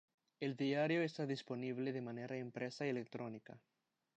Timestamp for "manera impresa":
2.01-2.87